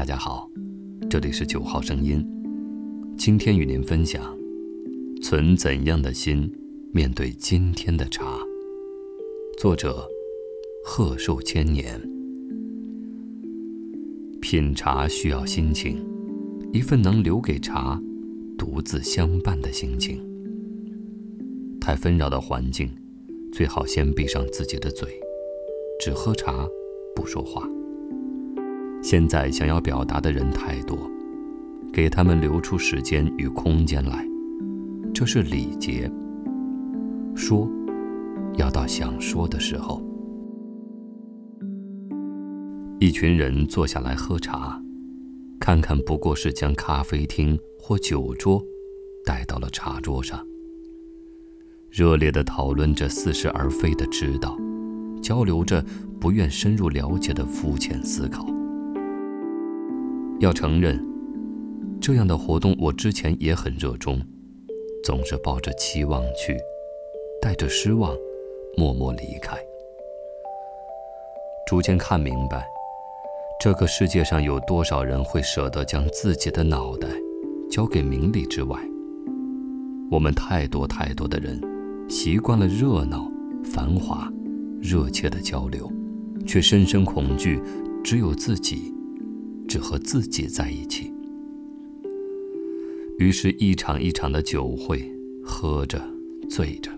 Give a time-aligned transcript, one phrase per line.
[0.00, 0.50] 大家好，
[1.10, 2.26] 这里是九号声音。
[3.18, 4.34] 今天与您分享：
[5.22, 6.50] 存怎样的心
[6.90, 8.38] 面对今天的茶？
[9.58, 10.08] 作者：
[10.82, 12.00] 贺寿千年。
[14.40, 16.02] 品茶需要心情，
[16.72, 18.00] 一份能留给茶
[18.56, 20.18] 独自相伴的心情。
[21.78, 22.88] 太纷扰的环境，
[23.52, 25.10] 最好先闭上自己的嘴，
[26.00, 26.66] 只喝茶，
[27.14, 27.68] 不说话。
[29.02, 31.10] 现在想要表达的人太多，
[31.92, 34.26] 给他们留出时间与空间来，
[35.14, 36.10] 这是礼节。
[37.34, 37.68] 说，
[38.56, 40.02] 要到想说的时候。
[42.98, 44.78] 一群人坐下来喝茶，
[45.58, 48.62] 看看不过是将咖啡厅或酒桌
[49.24, 50.46] 带到了茶桌上，
[51.90, 54.54] 热烈地讨论着似是而非的知道，
[55.22, 55.82] 交流着
[56.20, 58.46] 不愿深入了解的肤浅思考。
[60.40, 60.98] 要承认，
[62.00, 64.18] 这样的活动我之前也很热衷，
[65.04, 66.56] 总是抱着期望去，
[67.42, 68.16] 带着失望，
[68.74, 69.54] 默默离开。
[71.66, 72.66] 逐渐看明白，
[73.60, 77.06] 这个世界上有多少人会舍得将自己的脑袋
[77.70, 78.80] 交给名利之外？
[80.10, 81.60] 我们太多太多的人，
[82.08, 83.30] 习惯了热闹、
[83.62, 84.26] 繁华、
[84.80, 85.86] 热切的交流，
[86.46, 87.60] 却深深恐惧
[88.02, 88.94] 只有自己。
[89.70, 91.12] 只和自己在一起，
[93.20, 95.08] 于是，一场一场的酒会，
[95.44, 96.02] 喝着，
[96.48, 96.90] 醉着，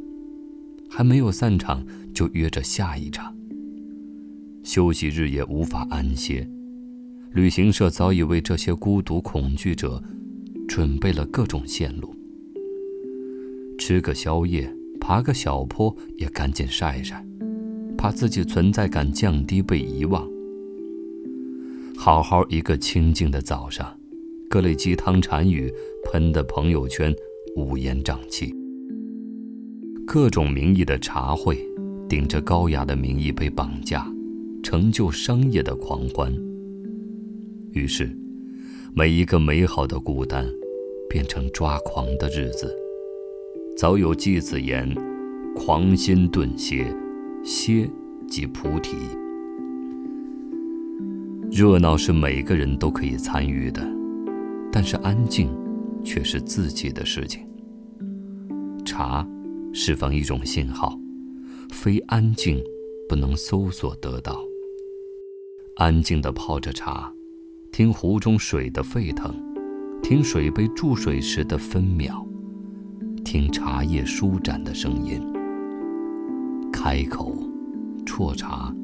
[0.88, 1.84] 还没有散场，
[2.14, 3.36] 就约着下一场。
[4.62, 6.48] 休息日也无法安歇，
[7.32, 10.02] 旅行社早已为这些孤独恐惧者
[10.66, 12.16] 准备了各种线路。
[13.76, 17.22] 吃个宵夜，爬个小坡，也赶紧晒晒，
[17.98, 20.26] 怕自己存在感降低，被遗忘。
[22.04, 23.96] 好好一个清静的早上，
[24.50, 25.72] 各类鸡汤禅语
[26.04, 27.14] 喷的朋友圈
[27.54, 28.52] 乌烟瘴气。
[30.04, 31.56] 各种名义的茶会，
[32.08, 34.04] 顶着高雅的名义被绑架，
[34.64, 36.34] 成就商业的狂欢。
[37.70, 38.10] 于是，
[38.92, 40.44] 每一个美好的孤单，
[41.08, 42.76] 变成抓狂的日子。
[43.76, 44.92] 早有季子言
[45.54, 46.84] ：“狂心顿歇，
[47.44, 47.88] 歇
[48.28, 48.96] 即菩提。”
[51.52, 53.86] 热闹是每个人都可以参与的，
[54.72, 55.54] 但是安静
[56.02, 57.46] 却是自己的事情。
[58.86, 59.26] 茶
[59.70, 60.98] 释放一种信号，
[61.70, 62.58] 非安静
[63.06, 64.42] 不能搜索得到。
[65.76, 67.12] 安静地泡着茶，
[67.70, 69.30] 听壶中水的沸腾，
[70.02, 72.26] 听水杯注水时的分秒，
[73.26, 75.20] 听茶叶舒展的声音。
[76.72, 77.36] 开口
[78.06, 78.74] 啜茶。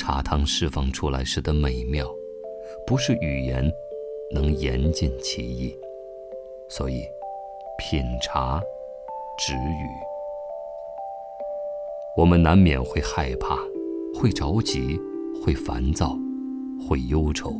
[0.00, 2.10] 茶汤释放出来时的美妙，
[2.86, 3.70] 不是语言
[4.34, 5.76] 能言尽其意。
[6.70, 7.02] 所以，
[7.78, 8.58] 品茶
[9.38, 9.84] 止语。
[12.16, 13.58] 我们难免会害怕，
[14.14, 14.98] 会着急，
[15.44, 16.18] 会烦躁，
[16.88, 17.54] 会忧愁。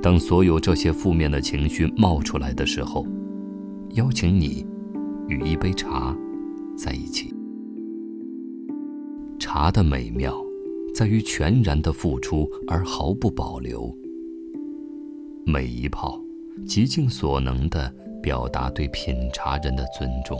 [0.00, 3.04] 当所有这些负面的情绪冒出来的时候，
[3.96, 4.64] 邀请你
[5.26, 6.16] 与一杯茶
[6.78, 7.34] 在一起。
[9.40, 10.32] 茶的美妙。
[10.94, 13.92] 在于全然的付出而毫不保留，
[15.44, 16.20] 每一泡，
[16.64, 20.38] 极尽所能的表达对品茶人的尊重。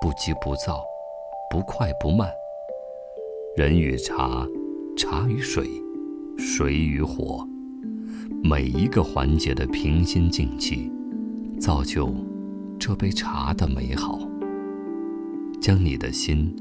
[0.00, 0.82] 不急不躁，
[1.50, 2.30] 不快不慢。
[3.54, 4.46] 人与茶，
[4.96, 5.68] 茶与水，
[6.38, 7.46] 水与火，
[8.42, 10.90] 每一个环节的平心静气，
[11.60, 12.10] 造就
[12.78, 14.18] 这杯茶的美好。
[15.60, 16.56] 将你的心，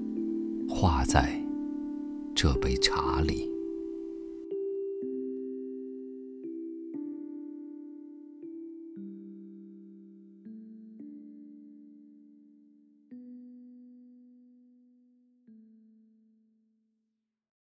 [0.68, 1.41] 化在。
[2.36, 3.61] 这杯茶里。